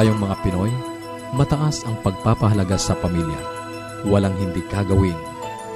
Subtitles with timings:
[0.00, 0.72] Tayong mga Pinoy,
[1.36, 3.36] mataas ang pagpapahalaga sa pamilya.
[4.08, 5.12] Walang hindi kagawin.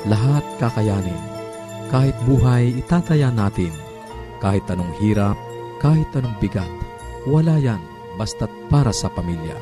[0.09, 1.21] Lahat kakayanin.
[1.93, 3.69] Kahit buhay, itataya natin.
[4.41, 5.37] Kahit anong hirap,
[5.77, 6.73] kahit anong bigat,
[7.29, 7.77] wala yan
[8.17, 9.61] basta't para sa pamilya.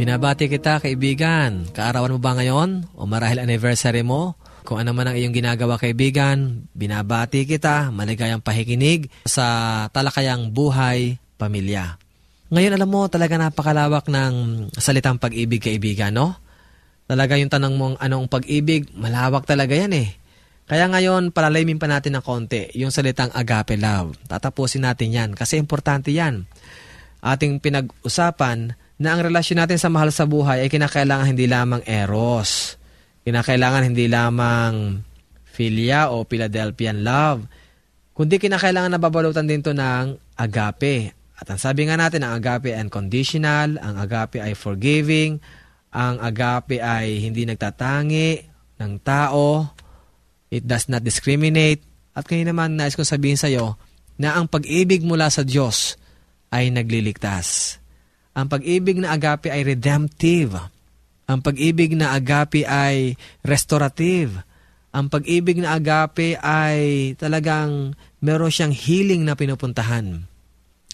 [0.00, 1.68] Binabati kita, kaibigan.
[1.68, 2.96] Kaarawan mo ba ngayon?
[2.96, 4.40] O marahil anniversary mo?
[4.64, 12.00] Kung ano man ang iyong ginagawa, kaibigan, binabati kita, maligayang pahikinig sa talakayang buhay, pamilya.
[12.52, 14.34] Ngayon alam mo talaga napakalawak ng
[14.76, 16.36] salitang pag-ibig kaibigan, no?
[17.08, 20.08] Talaga yung tanong mong anong pag-ibig, malawak talaga yan eh.
[20.64, 24.16] Kaya ngayon, palalimin pa natin ng konti yung salitang agape love.
[24.24, 26.48] Tatapusin natin yan kasi importante yan.
[27.20, 32.80] Ating pinag-usapan na ang relasyon natin sa mahal sa buhay ay kinakailangan hindi lamang eros.
[33.24, 35.00] Kinakailangan hindi lamang
[35.48, 37.44] philia o Philadelphian love.
[38.16, 42.70] Kundi kinakailangan na babalutan din to ng agape at ang sabi nga natin, ang agape
[42.70, 45.42] ay unconditional, ang agape ay forgiving,
[45.90, 48.46] ang agape ay hindi nagtatangi
[48.78, 49.66] ng tao,
[50.50, 51.82] it does not discriminate.
[52.14, 53.74] At kayo naman, nais kong sabihin sa iyo
[54.14, 55.98] na ang pag-ibig mula sa Diyos
[56.54, 57.78] ay nagliligtas.
[58.34, 60.54] Ang pag-ibig na agape ay redemptive.
[61.26, 64.38] Ang pag-ibig na agape ay restorative.
[64.94, 70.33] Ang pag-ibig na agape ay talagang meron siyang healing na pinupuntahan.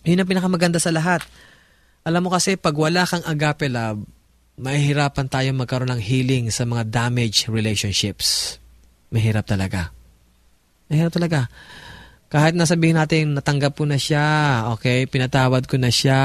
[0.05, 1.25] Yun ang pinakamaganda sa lahat.
[2.05, 4.01] Alam mo kasi, pag wala kang agape love,
[4.61, 8.57] mahihirapan tayo magkaroon ng healing sa mga damaged relationships.
[9.13, 9.93] Mahirap talaga.
[10.89, 11.41] Mahirap talaga.
[12.31, 16.23] Kahit nasabihin natin, natanggap ko na siya, okay, pinatawad ko na siya,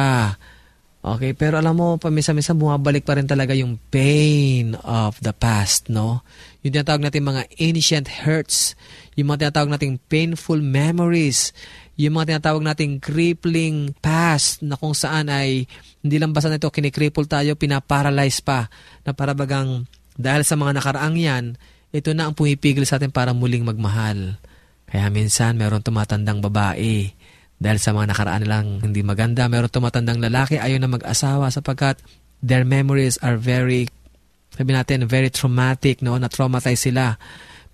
[1.02, 6.22] okay, pero alam mo, pamisa-misa bumabalik pa rin talaga yung pain of the past, no?
[6.62, 8.78] Yung tinatawag natin mga ancient hurts,
[9.18, 11.54] yung mga tinatawag natin painful memories,
[11.96, 15.64] yung mga tinatawag nating crippling past na kung saan ay
[16.04, 18.68] hindi lang basta nito kinikripple tayo, pinaparalyze pa
[19.08, 21.46] na parabagang dahil sa mga nakaraang yan,
[21.96, 24.36] ito na ang pumipigil sa atin para muling magmahal.
[24.88, 27.12] Kaya minsan meron tumatandang babae
[27.56, 32.00] dahil sa mga nakaraan lang hindi maganda, meron tumatandang lalaki ayaw na mag-asawa sapagkat
[32.44, 33.88] their memories are very
[34.56, 36.16] sabi natin, very traumatic, no?
[36.16, 37.20] na-traumatize sila.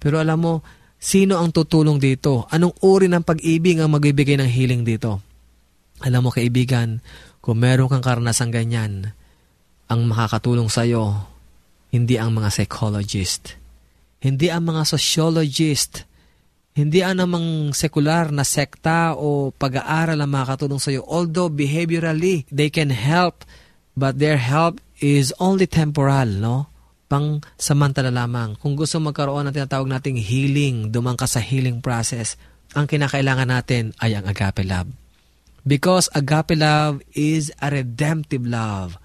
[0.02, 0.54] Pero alam mo,
[1.02, 2.46] Sino ang tutulong dito?
[2.54, 5.18] Anong uri ng pag-ibig ang magbibigay ng healing dito?
[6.06, 7.02] Alam mo kaibigan,
[7.42, 9.10] kung meron kang karanasang ganyan,
[9.90, 11.26] ang makakatulong sa'yo,
[11.90, 13.58] hindi ang mga psychologist,
[14.22, 16.06] hindi ang mga sociologist,
[16.72, 21.04] hindi ang namang sekular na sekta o pag-aaral ang makakatulong sa iyo.
[21.04, 23.44] Although behaviorally, they can help,
[24.00, 26.71] but their help is only temporal, no?
[27.12, 28.56] Pang samantala lamang.
[28.56, 32.40] Kung gusto magkaroon ng tinatawag nating healing, dumang ka sa healing process,
[32.72, 34.88] ang kinakailangan natin ay ang agape love.
[35.68, 38.96] Because agape love is a redemptive love.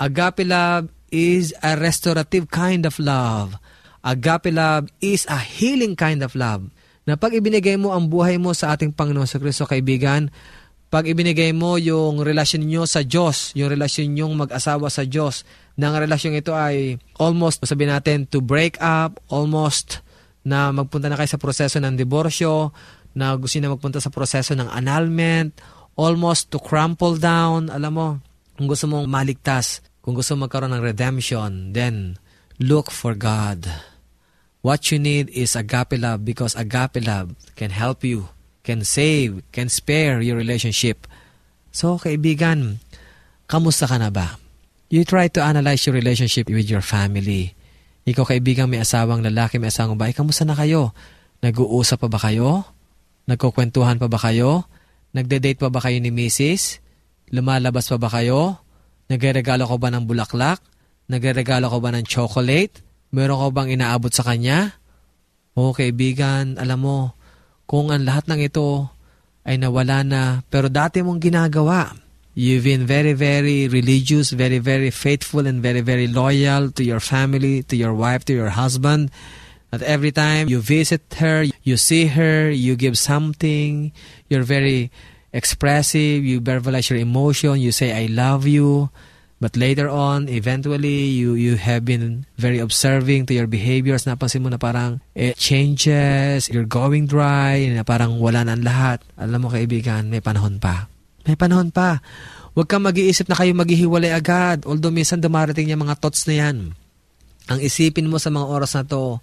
[0.00, 3.60] Agape love is a restorative kind of love.
[4.00, 6.72] Agape love is a healing kind of love
[7.08, 10.28] na pag ibinigay mo ang buhay mo sa ating Panginoon sa Kristo, kaibigan,
[10.92, 15.48] pag ibinigay mo yung relasyon nyo sa Diyos, yung relasyon nyong mag-asawa sa Diyos,
[15.78, 20.02] na ang relasyon ito ay almost, sabi natin, to break up, almost
[20.42, 22.74] na magpunta na kayo sa proseso ng diborsyo,
[23.14, 25.54] na gusto na magpunta sa proseso ng annulment,
[25.94, 28.08] almost to crumple down, alam mo,
[28.58, 32.18] kung gusto mong maligtas, kung gusto mong magkaroon ng redemption, then
[32.58, 33.70] look for God.
[34.66, 38.34] What you need is agape love because agape love can help you,
[38.66, 41.06] can save, can spare your relationship.
[41.70, 42.82] So, kaibigan,
[43.46, 44.42] kamusta ka na ba?
[44.88, 47.52] You try to analyze your relationship with your family.
[48.08, 50.96] Ikaw kaibigan may asawang lalaki, may asawang babae, kamusta na kayo?
[51.44, 52.64] Nag-uusap pa ba kayo?
[53.28, 54.64] Nagkukwentuhan pa ba kayo?
[55.12, 56.80] Nagde-date pa ba kayo ni Mrs.?
[57.36, 58.64] Lumalabas pa ba kayo?
[59.12, 60.64] Nagre-regalo ko ba ng bulaklak?
[61.12, 62.80] Nagre-regalo ko ba ng chocolate?
[63.12, 64.72] Meron ka bang inaabot sa kanya?
[65.52, 66.98] O kaibigan, alam mo,
[67.68, 68.88] kung ang lahat ng ito
[69.44, 71.92] ay nawala na, pero dati mong ginagawa,
[72.38, 77.66] you've been very, very religious, very, very faithful, and very, very loyal to your family,
[77.66, 79.10] to your wife, to your husband,
[79.74, 83.90] that every time you visit her, you see her, you give something,
[84.30, 84.94] you're very
[85.34, 88.94] expressive, you verbalize your emotion, you say, I love you,
[89.38, 94.02] But later on, eventually, you you have been very observing to your behaviors.
[94.02, 98.98] Napansin mo na parang it changes, you're going dry, na parang wala na lahat.
[99.14, 100.90] Alam mo kaibigan, may panahon pa.
[101.28, 102.00] May panahon pa.
[102.56, 104.64] Huwag kang mag-iisip na kayo maghihiwalay agad.
[104.64, 106.72] Although minsan dumarating yung mga thoughts na yan.
[107.52, 109.20] Ang isipin mo sa mga oras na to,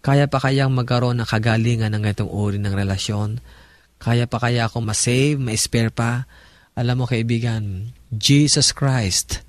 [0.00, 3.42] kaya pa kayang magkaroon ng kagalingan ng itong uri ng relasyon?
[3.98, 6.24] Kaya pa kaya ako masave, ma-spare pa?
[6.78, 9.42] Alam mo kaibigan, Jesus Christ,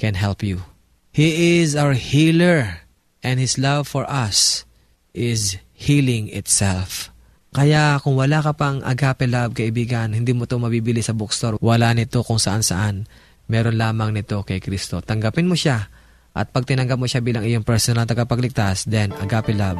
[0.00, 0.64] can help you.
[1.12, 2.88] He is our healer
[3.20, 4.64] and His love for us
[5.12, 7.11] is healing itself.
[7.52, 11.60] Kaya kung wala ka pang agape love, kaibigan, hindi mo to mabibili sa bookstore.
[11.60, 13.04] Wala nito kung saan-saan.
[13.52, 15.04] Meron lamang nito kay Kristo.
[15.04, 15.84] Tanggapin mo siya.
[16.32, 19.76] At pag tinanggap mo siya bilang iyong personal tagapagligtas, then agape love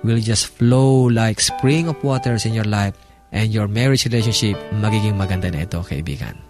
[0.00, 2.96] will just flow like spring of waters in your life
[3.36, 6.49] and your marriage relationship magiging maganda na ito, kaibigan.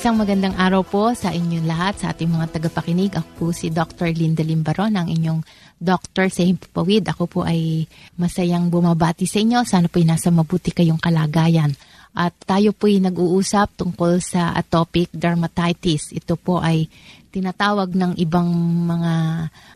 [0.00, 3.12] Isang magandang araw po sa inyong lahat, sa ating mga tagapakinig.
[3.20, 4.08] Ako po si Dr.
[4.16, 5.44] Linda Limbaron, ang inyong
[5.76, 7.04] doctor sa Himpapawid.
[7.04, 7.84] Ako po ay
[8.16, 9.60] masayang bumabati sa inyo.
[9.68, 11.76] Sana po ay nasa mabuti kayong kalagayan.
[12.16, 16.10] At tayo po'y nag-uusap tungkol sa atopic dermatitis.
[16.10, 16.90] Ito po ay
[17.30, 18.50] tinatawag ng ibang
[18.90, 19.14] mga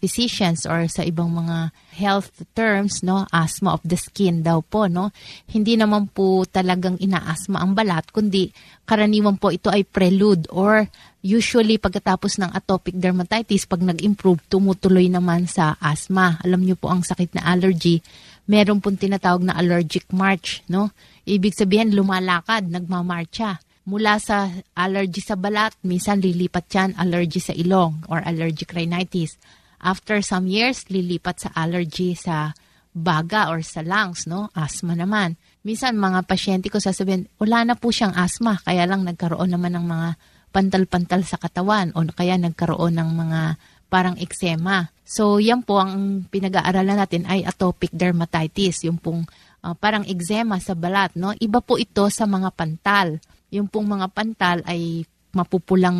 [0.02, 5.14] physicians or sa ibang mga health terms, no, asthma of the skin daw po, no.
[5.46, 8.50] Hindi naman po talagang inaasma ang balat, kundi
[8.82, 10.90] karaniwan po ito ay prelude or
[11.24, 16.36] usually pagkatapos ng atopic dermatitis, pag nag-improve, tumutuloy naman sa asthma.
[16.44, 18.04] Alam niyo po ang sakit na allergy,
[18.44, 20.90] meron pong tinatawag na allergic march, no.
[21.24, 28.04] Ibig sabihin, lumalakad, nagmamarcha mula sa allergy sa balat, minsan lilipat yan allergy sa ilong
[28.08, 29.36] or allergic rhinitis.
[29.84, 32.56] After some years, lilipat sa allergy sa
[32.96, 34.48] baga or sa lungs, no?
[34.56, 35.36] Asthma naman.
[35.60, 39.84] Minsan, mga pasyente ko sasabihin, wala na po siyang asthma, kaya lang nagkaroon naman ng
[39.84, 40.08] mga
[40.54, 43.40] pantal-pantal sa katawan o kaya nagkaroon ng mga
[43.92, 44.88] parang eksema.
[45.04, 49.28] So, yan po ang pinag-aaralan natin ay atopic dermatitis, yung pong
[49.64, 51.32] uh, parang eczema sa balat, no?
[51.32, 53.16] Iba po ito sa mga pantal.
[53.48, 55.98] Yung pong mga pantal ay mapupulang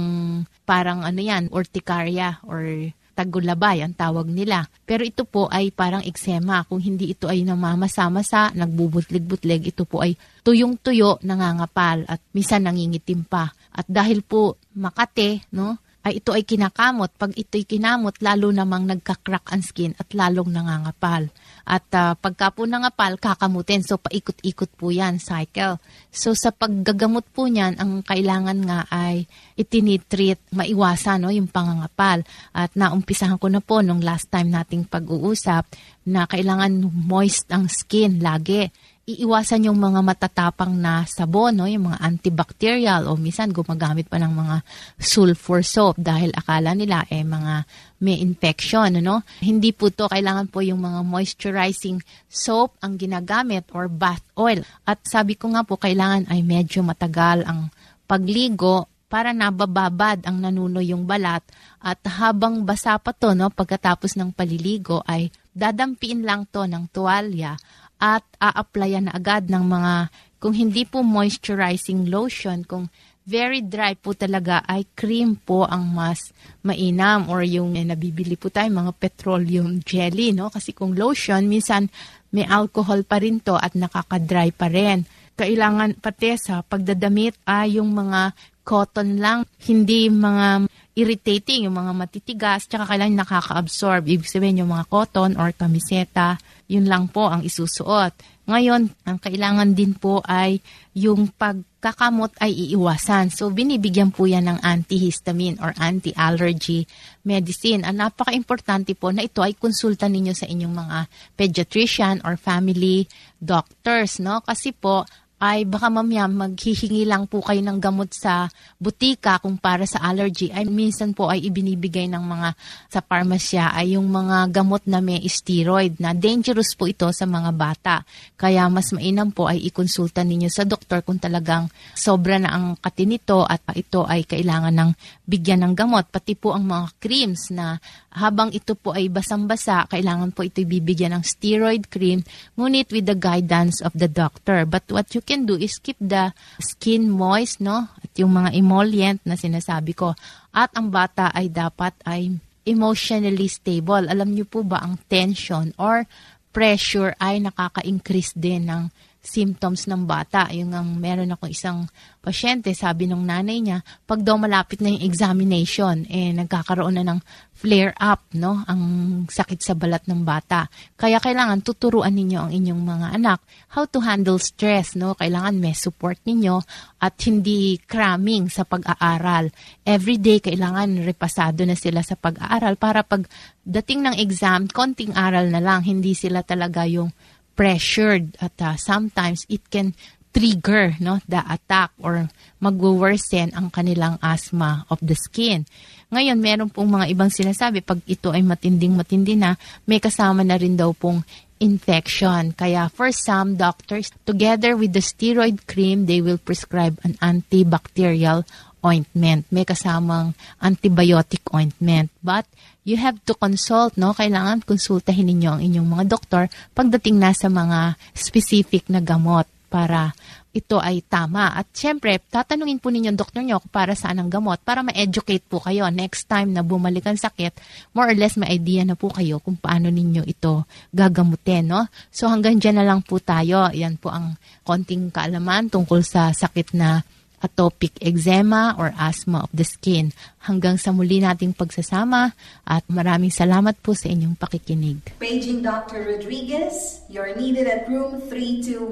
[0.68, 4.66] parang ano yan, urticaria or tagulabay ang tawag nila.
[4.83, 6.66] Pero ito po ay parang eksema.
[6.66, 13.54] Kung hindi ito ay namamasa-masa, nagbubutlig-butlig, ito po ay tuyong-tuyo, nangangapal at minsan nangingitim pa.
[13.75, 17.16] At dahil po makate, no, ay ito ay kinakamot.
[17.16, 21.33] Pag ito'y kinamot, lalo namang nagka-crack ang skin at lalong nangangapal.
[21.64, 23.80] At uh, pagka po nangapal, kakamutin.
[23.80, 25.80] So, paikot-ikot po yan, cycle.
[26.12, 29.25] So, sa paggagamot po niyan, ang kailangan nga ay
[29.56, 32.23] itinitreat, maiwasan no, yung pangangapal.
[32.52, 35.64] At naumpisahan ko na po nung last time nating pag-uusap
[36.04, 38.68] na kailangan moist ang skin lagi
[39.05, 41.69] iiwasan yung mga matatapang na sabon, no?
[41.69, 44.57] yung mga antibacterial o minsan gumagamit pa ng mga
[44.97, 47.69] sulfur soap dahil akala nila eh mga
[48.01, 48.97] may infection.
[48.97, 49.21] Ano?
[49.45, 52.01] Hindi po to kailangan po yung mga moisturizing
[52.33, 54.65] soap ang ginagamit or bath oil.
[54.89, 57.69] At sabi ko nga po kailangan ay medyo matagal ang
[58.09, 61.45] pagligo para nabababad ang nanuno yung balat
[61.79, 67.55] at habang basa pa to no pagkatapos ng paliligo ay dadampiin lang to ng tuwalya
[67.99, 69.95] at a-applyan na agad ng mga,
[70.43, 72.91] kung hindi po moisturizing lotion, kung
[73.25, 76.21] very dry po talaga ay cream po ang mas
[76.61, 81.89] mainam or yung eh, nabibili po tayo mga petroleum jelly no kasi kung lotion minsan
[82.37, 85.09] may alcohol pa rin to at nakaka-dry pa rin
[85.41, 92.71] kailangan pati sa pagdadamit ay yung mga cotton lang hindi mga irritating, yung mga matitigas,
[92.71, 94.07] tsaka kailangan nakaka-absorb.
[94.07, 96.39] Ibig sabihin yung mga cotton or kamiseta,
[96.75, 98.19] yun lang po ang isusuot.
[98.45, 100.61] Ngayon, ang kailangan din po ay
[100.93, 103.33] yung pagkakamot ay iiwasan.
[103.33, 106.85] So, binibigyan po yan ng antihistamine or anti-allergy
[107.25, 107.88] medicine.
[107.88, 110.99] Ang napaka-importante po na ito ay konsulta ninyo sa inyong mga
[111.40, 113.09] pediatrician or family
[113.40, 114.45] doctors, no?
[114.45, 115.09] Kasi po,
[115.43, 118.47] ay baka mamaya maghihingi lang po kayo ng gamot sa
[118.79, 120.55] butika kung para sa allergy.
[120.55, 122.49] Ay minsan po ay ibinibigay ng mga
[122.88, 127.50] sa parmasya ay yung mga gamot na may steroid na dangerous po ito sa mga
[127.50, 128.07] bata.
[128.38, 133.05] Kaya mas mainam po ay ikonsulta ninyo sa doktor kung talagang sobra na ang kati
[133.05, 134.91] nito at ito ay kailangan ng
[135.26, 136.09] bigyan ng gamot.
[136.09, 137.76] Pati po ang mga creams na
[138.14, 142.23] habang ito po ay basang-basa, kailangan po ito bibigyan ng steroid cream,
[142.54, 144.62] ngunit with the guidance of the doctor.
[144.62, 146.30] But what you can do is keep the
[146.62, 147.90] skin moist, no?
[147.99, 150.14] At yung mga emollient na sinasabi ko.
[150.54, 154.06] At ang bata ay dapat ay emotionally stable.
[154.06, 156.06] Alam niyo po ba ang tension or
[156.54, 158.83] pressure ay nakaka-increase din ng
[159.25, 160.52] symptoms ng bata.
[160.52, 161.88] Yung ang meron ako isang
[162.21, 167.21] pasyente, sabi ng nanay niya, pag daw malapit na yung examination, eh nagkakaroon na ng
[167.54, 168.61] flare up, no?
[168.69, 168.83] Ang
[169.31, 170.69] sakit sa balat ng bata.
[171.00, 173.40] Kaya kailangan tuturuan ninyo ang inyong mga anak
[173.73, 175.16] how to handle stress, no?
[175.16, 176.61] Kailangan may support ninyo
[177.00, 179.49] at hindi cramming sa pag-aaral.
[179.87, 183.25] Every day kailangan repasado na sila sa pag-aaral para pag
[183.64, 187.09] dating ng exam, konting aral na lang, hindi sila talaga yung
[187.55, 189.95] pressured at uh, sometimes it can
[190.35, 192.27] trigger no the attack or
[192.59, 195.63] magwo-worsen ang kanilang asthma of the skin.
[196.11, 199.55] Ngayon, meron pong mga ibang sinasabi pag ito ay matinding matindi na,
[199.87, 201.23] may kasama na rin daw pong
[201.63, 202.51] infection.
[202.55, 208.43] Kaya for some doctors, together with the steroid cream, they will prescribe an antibacterial
[208.85, 209.49] ointment.
[209.49, 212.12] May kasamang antibiotic ointment.
[212.21, 212.45] But
[212.85, 214.12] you have to consult, no?
[214.12, 216.45] Kailangan konsultahin ninyo ang inyong mga doktor
[216.76, 220.12] pagdating na sa mga specific na gamot para
[220.55, 221.50] ito ay tama.
[221.50, 225.59] At syempre, tatanungin po ninyo ang doktor nyo para saan ang gamot para ma-educate po
[225.59, 225.91] kayo.
[225.91, 227.59] Next time na bumalik ang sakit,
[227.91, 230.62] more or less may idea na po kayo kung paano ninyo ito
[230.95, 231.67] gagamutin.
[231.67, 231.91] No?
[232.14, 233.67] So hanggang dyan na lang po tayo.
[233.75, 237.03] Yan po ang konting kaalaman tungkol sa sakit na
[237.45, 240.17] atopic eczema or asthma of the skin.
[240.49, 242.33] Hanggang sa muli nating pagsasama
[242.65, 245.13] at maraming salamat po sa inyong pakikinig.
[245.21, 246.09] Paging Dr.
[246.09, 248.89] Rodriguez, you're needed at room 321.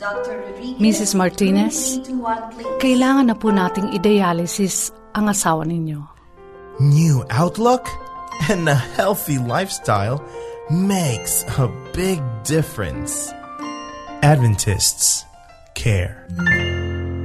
[0.00, 0.40] Dr.
[0.40, 1.12] Rodriguez, Mrs.
[1.18, 2.78] Martinez, room 321, please.
[2.80, 6.00] kailangan na po nating i-dialysis ang asawa ninyo.
[6.80, 7.84] New outlook
[8.48, 10.24] and a healthy lifestyle
[10.72, 13.28] makes a big difference.
[14.22, 15.28] Adventists
[15.74, 16.24] care.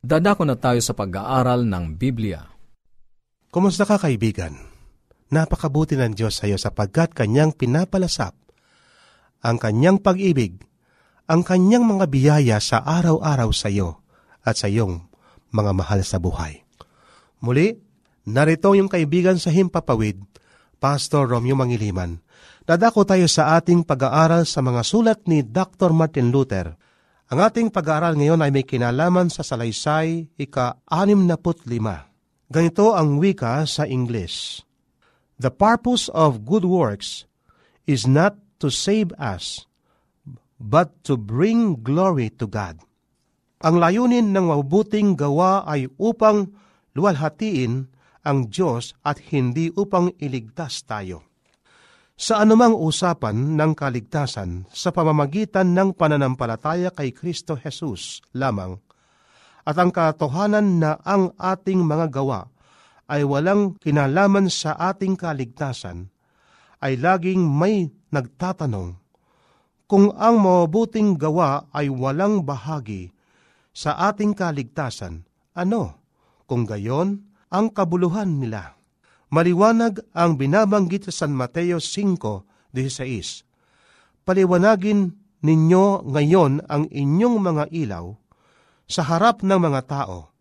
[0.00, 2.48] Dadako na tayo sa pag-aaral ng Biblia.
[3.52, 4.56] Kumusta ka kaibigan?
[5.28, 8.32] Napakabuti ng Diyos sa iyo sapagkat Kanyang pinapalasap
[9.40, 10.60] ang Kanyang pag-ibig,
[11.28, 14.04] ang Kanyang mga biyaya sa araw-araw sa iyo
[14.44, 15.04] at sa iyong
[15.52, 16.64] mga mahal sa buhay.
[17.44, 17.76] Muli,
[18.28, 20.20] narito yung kaibigan sa Himpapawid,
[20.80, 22.20] Pastor Romeo Mangiliman.
[22.64, 25.92] Dadako tayo sa ating pag-aaral sa mga sulat ni Dr.
[25.92, 26.76] Martin Luther.
[27.30, 31.78] Ang ating pag-aaral ngayon ay may kinalaman sa salaysay ika-65.
[32.50, 34.66] Ganito ang wika sa English.
[35.38, 37.30] The purpose of good works
[37.86, 39.62] is not to save us,
[40.58, 42.82] but to bring glory to God.
[43.62, 46.50] Ang layunin ng mabubuting gawa ay upang
[46.98, 47.86] luwalhatiin
[48.26, 51.29] ang Diyos at hindi upang iligtas tayo.
[52.20, 58.76] Sa anumang usapan ng kaligtasan sa pamamagitan ng pananampalataya kay Kristo Jesus lamang,
[59.64, 62.52] at ang katotohanan na ang ating mga gawa
[63.08, 66.12] ay walang kinalaman sa ating kaligtasan,
[66.84, 69.00] ay laging may nagtatanong,
[69.88, 73.16] kung ang mabuting gawa ay walang bahagi
[73.72, 75.24] sa ating kaligtasan,
[75.56, 76.04] ano
[76.44, 78.79] kung gayon ang kabuluhan nila?
[79.30, 84.26] Maliwanag ang binabanggit sa San Mateo 5.16.
[84.26, 85.14] Paliwanagin
[85.46, 88.10] ninyo ngayon ang inyong mga ilaw
[88.90, 90.34] sa harap ng mga tao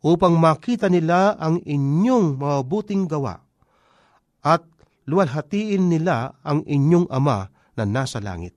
[0.00, 3.36] upang makita nila ang inyong mabuting gawa
[4.40, 4.64] at
[5.04, 8.56] luwalhatiin nila ang inyong ama na nasa langit.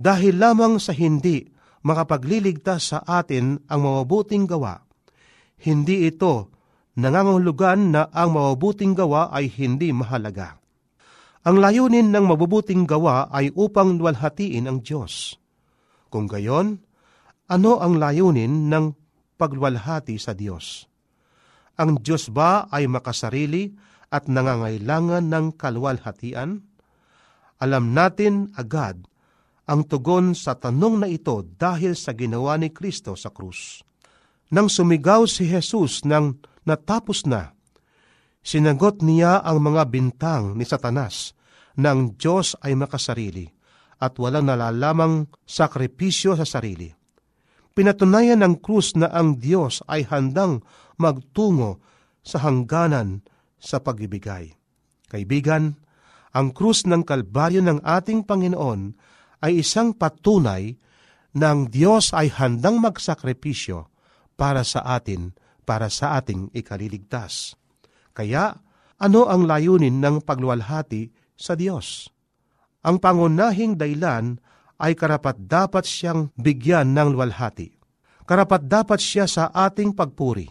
[0.00, 1.44] Dahil lamang sa hindi
[1.84, 4.80] makapagliligtas sa atin ang mabuting gawa,
[5.60, 6.56] hindi ito
[6.98, 10.58] nangangahulugan na ang mabubuting gawa ay hindi mahalaga.
[11.46, 15.38] Ang layunin ng mabubuting gawa ay upang luwalhatiin ang Diyos.
[16.10, 16.82] Kung gayon,
[17.46, 18.84] ano ang layunin ng
[19.38, 20.90] pagluwalhati sa Diyos?
[21.78, 23.70] Ang Diyos ba ay makasarili
[24.10, 26.66] at nangangailangan ng kaluwalhatian?
[27.62, 29.06] Alam natin agad
[29.70, 33.84] ang tugon sa tanong na ito dahil sa ginawa ni Kristo sa krus.
[34.50, 37.56] Nang sumigaw si Jesus ng natapos na.
[38.44, 41.32] Sinagot niya ang mga bintang ni Satanas
[41.80, 43.48] na ang Diyos ay makasarili
[43.98, 46.92] at walang nalalamang sakripisyo sa sarili.
[47.74, 50.66] Pinatunayan ng krus na ang Diyos ay handang
[50.98, 51.78] magtungo
[52.22, 53.22] sa hangganan
[53.58, 54.54] sa pagibigay.
[55.08, 55.78] Kaibigan,
[56.34, 58.94] ang krus ng Kalbaryo ng ating Panginoon
[59.42, 60.74] ay isang patunay
[61.38, 63.86] na Diyos ay handang magsakripisyo
[64.34, 65.34] para sa atin
[65.68, 67.52] para sa ating ikaliligtas.
[68.16, 68.56] Kaya,
[68.96, 72.08] ano ang layunin ng pagluwalhati sa Diyos?
[72.88, 74.40] Ang pangunahing daylan
[74.80, 77.76] ay karapat dapat siyang bigyan ng luwalhati.
[78.24, 80.48] Karapat dapat siya sa ating pagpuri.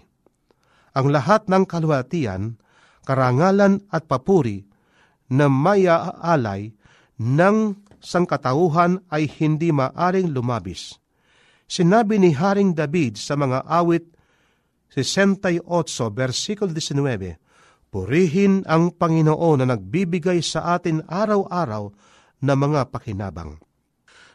[0.93, 2.61] Ang lahat ng kaluwalhatian,
[3.01, 4.69] karangalan at papuri
[5.33, 6.73] na mayaalay
[7.17, 7.57] ng
[8.01, 10.97] sangkatauhan ay hindi maaring lumabis.
[11.67, 14.16] Sinabi ni Haring David sa mga awit
[14.91, 15.63] 68,
[16.15, 17.39] versikulo 19,
[17.87, 21.87] Purihin ang Panginoon na nagbibigay sa atin araw-araw
[22.43, 23.57] na mga pakinabang.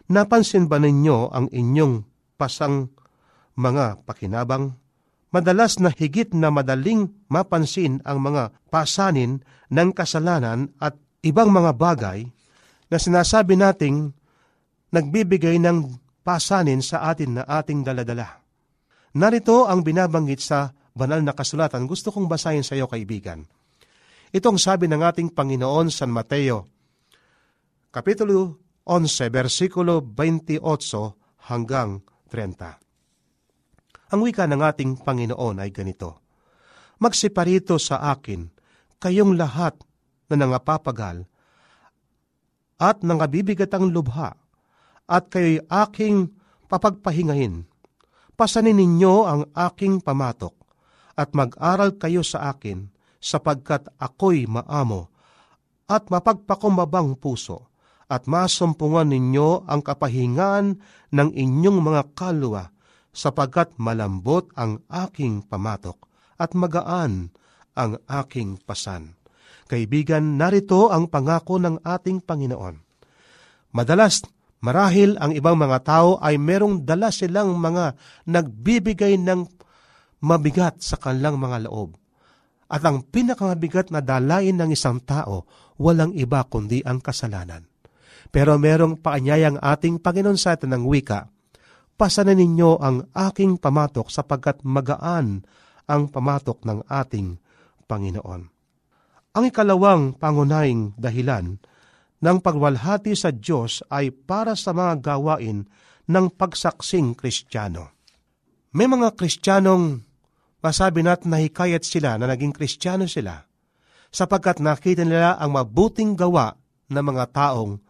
[0.08, 2.02] Napansin ba ninyo ang inyong
[2.40, 2.90] pasang
[3.54, 4.74] mga pakinabang?
[5.32, 9.40] Madalas na higit na madaling mapansin ang mga pasanin
[9.72, 12.28] ng kasalanan at ibang mga bagay
[12.92, 14.12] na sinasabi nating
[14.92, 18.41] nagbibigay ng pasanin sa atin na ating daladala.
[19.12, 21.84] Narito ang binabanggit sa banal na kasulatan.
[21.84, 23.44] Gusto kong basahin sa iyo, kaibigan.
[24.32, 26.72] Itong sabi ng ating Panginoon San Mateo,
[27.92, 28.56] Kapitulo
[28.88, 30.64] 11, versikulo 28
[31.52, 32.00] hanggang
[32.32, 34.16] 30.
[34.16, 36.24] Ang wika ng ating Panginoon ay ganito,
[37.02, 38.48] Magsiparito sa akin,
[38.96, 39.76] kayong lahat
[40.32, 41.28] na nangapapagal
[42.80, 44.38] at nangabibigat ang lubha,
[45.06, 46.30] at kayo'y aking
[46.70, 47.68] papagpahingahin.
[48.32, 50.56] Pasanin ninyo ang aking pamatok,
[51.12, 52.88] at mag-aral kayo sa akin,
[53.20, 55.12] sapagkat ako'y maamo,
[55.86, 57.68] at mapagpakumbabang puso,
[58.08, 60.80] at masumpungan ninyo ang kapahingan
[61.12, 62.72] ng inyong mga kalwa,
[63.12, 66.00] sapagkat malambot ang aking pamatok,
[66.40, 67.30] at magaan
[67.76, 69.16] ang aking pasan.
[69.68, 72.76] Kaibigan, narito ang pangako ng ating Panginoon.
[73.72, 74.20] Madalas,
[74.62, 77.98] marahil ang ibang mga tao ay merong dala silang mga
[78.30, 79.44] nagbibigay ng
[80.22, 81.98] mabigat sa kanilang mga loob.
[82.72, 85.44] At ang pinakamabigat na dalain ng isang tao,
[85.76, 87.68] walang iba kundi ang kasalanan.
[88.32, 91.28] Pero merong paanyayang ating Panginoon sa atin ng wika,
[92.00, 95.44] pasanan ninyo ang aking pamatok sapagkat magaan
[95.84, 97.36] ang pamatok ng ating
[97.84, 98.42] Panginoon.
[99.36, 101.60] Ang ikalawang pangunahing dahilan
[102.22, 105.66] ng pagwalhati sa Diyos ay para sa mga gawain
[106.06, 107.90] ng pagsaksing Kristiyano.
[108.72, 110.00] May mga Kristiyanong
[110.62, 113.42] masabi natin na hikayat sila na naging Kristiyano sila
[114.08, 116.54] sapagkat nakita nila ang mabuting gawa
[116.88, 117.80] ng mga taong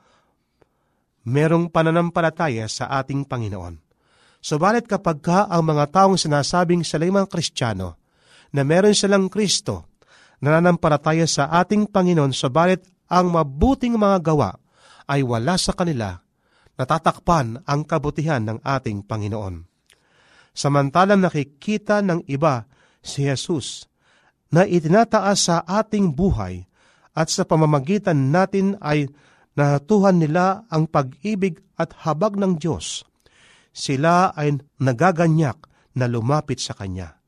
[1.22, 3.78] merong pananampalataya sa ating Panginoon.
[4.42, 7.94] Subalit kapag ka ang mga taong sinasabing sila mga Kristiyano
[8.50, 9.92] na meron silang Kristo
[10.42, 14.56] nananampalataya sa ating Panginoon, sabalit ang mabuting mga gawa
[15.04, 16.16] ay wala sa kanila,
[16.80, 19.68] natatakpan ang kabutihan ng ating Panginoon.
[20.56, 22.64] Samantalang nakikita ng iba
[23.04, 23.84] si Jesus
[24.48, 26.64] na itinataas sa ating buhay
[27.12, 29.12] at sa pamamagitan natin ay
[29.52, 33.04] natuhan nila ang pag-ibig at habag ng Diyos.
[33.72, 35.56] Sila ay nagaganyak
[35.96, 37.20] na lumapit sa Kanya.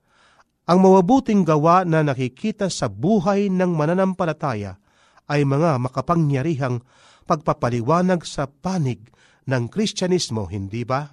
[0.64, 4.81] Ang mawabuting gawa na nakikita sa buhay ng mananampalataya
[5.28, 6.84] ay mga makapangyarihang
[7.24, 9.00] pagpapaliwanag sa panig
[9.48, 11.08] ng Kristyanismo, hindi ba?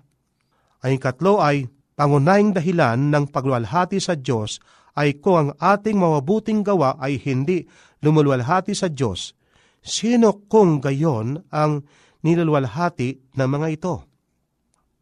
[0.83, 4.59] Ang katlo ay pangunahing dahilan ng pagluwalhati sa Diyos
[4.97, 7.63] ay kung ang ating mawabuting gawa ay hindi
[8.03, 9.31] lumulwalhati sa Diyos,
[9.79, 11.85] sino kung gayon ang
[12.25, 13.95] nilulwalhati ng mga ito?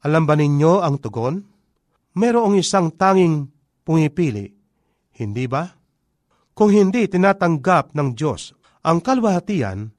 [0.05, 1.35] Alam ba ninyo ang tugon?
[2.15, 3.47] Merong isang tanging
[3.83, 4.47] pumipili.
[5.19, 5.67] Hindi ba?
[6.55, 9.91] Kung hindi tinatanggap ng Diyos ang kalwahatian,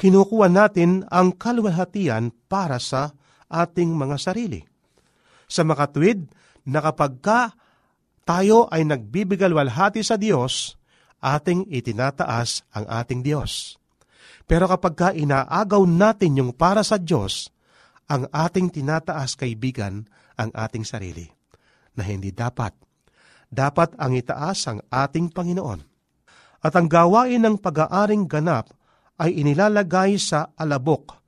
[0.00, 3.12] kinukuha natin ang kalwahatian para sa
[3.52, 4.60] ating mga sarili.
[5.48, 7.40] Sa makatwid, na kapag ka
[8.22, 10.78] tayo ay nagbibigalwalhati sa Diyos,
[11.18, 13.76] ating itinataas ang ating Diyos.
[14.46, 17.50] Pero kapag ka inaagaw natin yung para sa Diyos,
[18.10, 20.06] ang ating tinataas kaibigan
[20.38, 21.30] ang ating sarili,
[21.94, 22.74] na hindi dapat
[23.52, 25.91] dapat ang itaas ang ating Panginoon.
[26.62, 28.70] At ang gawain ng pag-aaring ganap
[29.18, 31.18] ay inilalagay sa alabok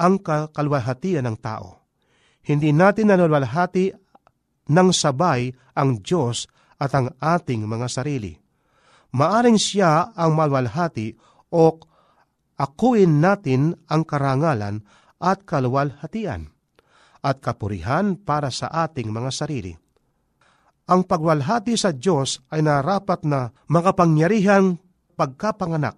[0.00, 1.84] ang kalwalhatian ng tao.
[2.42, 3.92] Hindi natin nalwalhati
[4.72, 6.48] ng sabay ang Diyos
[6.80, 8.32] at ang ating mga sarili.
[9.12, 11.14] Maaring siya ang malwalhati
[11.52, 11.76] o
[12.56, 14.80] akuin natin ang karangalan
[15.20, 16.48] at kalwalhatian
[17.22, 19.81] at kapurihan para sa ating mga sarili
[20.86, 24.78] ang pagwalhati sa Diyos ay narapat na makapangyarihang
[25.14, 25.94] pagkapanganak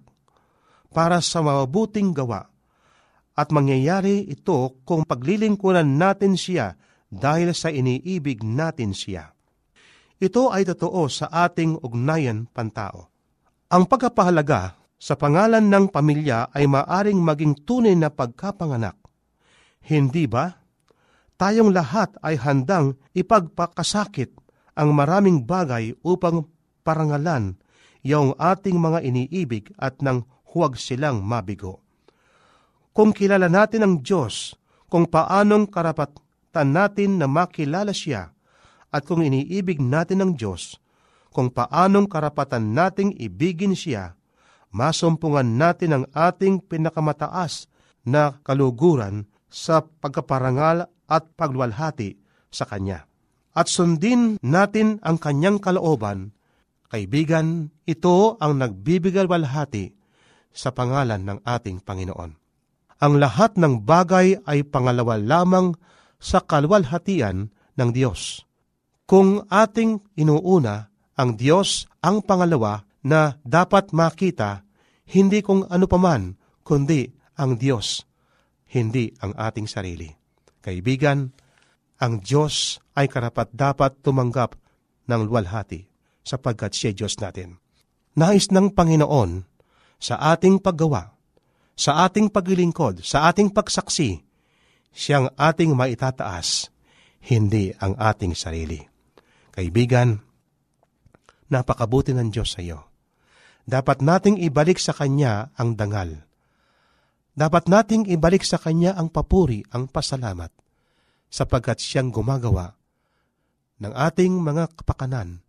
[0.93, 2.45] para sa mabuting gawa
[3.35, 6.79] at mangyayari ito kung paglilingkuran natin siya
[7.11, 9.35] dahil sa iniibig natin siya.
[10.15, 13.11] Ito ay totoo sa ating ugnayan pantao.
[13.67, 18.95] Ang pagkapahalaga sa pangalan ng pamilya ay maaring maging tunay na pagkapanganak.
[19.83, 20.55] Hindi ba?
[21.35, 24.44] Tayong lahat ay handang ipagpakasakit
[24.75, 26.45] ang maraming bagay upang
[26.83, 27.55] parangalan
[28.05, 31.81] yung ating mga iniibig at nang huwag silang mabigo.
[32.95, 34.55] Kung kilala natin ang Diyos,
[34.87, 36.15] kung paanong karapat
[36.55, 38.31] masasaktan natin na makilala siya
[38.95, 40.79] at kung iniibig natin ng Diyos,
[41.35, 44.15] kung paanong karapatan nating ibigin siya,
[44.71, 47.67] masumpungan natin ang ating pinakamataas
[48.07, 52.15] na kaluguran sa pagkaparangal at pagluwalhati
[52.47, 53.03] sa Kanya.
[53.55, 56.35] At sundin natin ang Kanyang kalooban,
[56.91, 59.95] kaibigan, ito ang nagbibigay walhati
[60.51, 62.31] sa pangalan ng ating Panginoon.
[62.99, 65.75] Ang lahat ng bagay ay pangalawa lamang
[66.19, 68.43] sa kalwalhatian ng Diyos.
[69.07, 74.65] Kung ating inuuna ang Diyos ang pangalawa na dapat makita,
[75.11, 78.03] hindi kung ano paman, kundi ang Diyos,
[78.73, 80.09] hindi ang ating sarili.
[80.63, 81.29] Kaibigan,
[82.01, 84.55] ang Diyos ay karapat dapat tumanggap
[85.07, 85.87] ng luwalhati
[86.25, 87.61] sapagkat siya Diyos natin.
[88.15, 89.43] Nais ng Panginoon
[89.99, 91.13] sa ating paggawa,
[91.75, 94.23] sa ating paglilingkod, sa ating pagsaksi,
[94.95, 96.71] siyang ating maitataas,
[97.27, 98.79] hindi ang ating sarili.
[99.51, 100.15] Kaibigan,
[101.51, 102.87] napakabuti ng Diyos sa iyo.
[103.67, 106.23] Dapat nating ibalik sa Kanya ang dangal.
[107.35, 110.54] Dapat nating ibalik sa Kanya ang papuri, ang pasalamat,
[111.35, 112.79] sapagkat siyang gumagawa
[113.83, 115.43] ng ating mga kapakanan,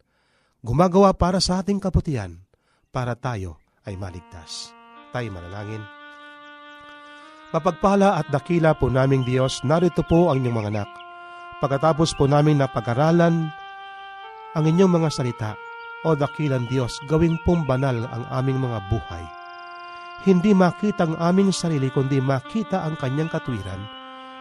[0.58, 2.42] gumagawa para sa ating kaputihan,
[2.90, 4.74] para tayo ay maligtas.
[5.14, 5.86] Tayo manalangin.
[7.54, 10.90] Mapagpala at dakila po naming Diyos, narito po ang inyong mga anak.
[11.62, 13.46] Pagkatapos po namin napag-aralan
[14.58, 15.54] ang inyong mga salita,
[16.02, 19.24] o dakilan Diyos, gawing pong banal ang aming mga buhay.
[20.26, 23.95] Hindi makita ang aming sarili, kundi makita ang kanyang katwiran.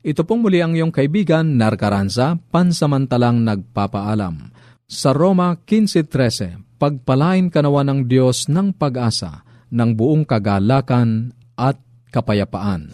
[0.00, 4.48] Ito pong muli ang iyong kaibigan, Narcaranza, pansamantalang nagpapaalam.
[4.90, 11.78] Sa Roma 15.13, pagpalain kanawa ng Diyos ng pag-asa, ng buong kagalakan at
[12.10, 12.90] kapayapaan.